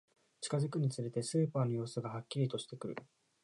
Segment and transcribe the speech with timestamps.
[0.39, 2.95] 近づくにつれて、スーパーの様子がはっきりとしてくる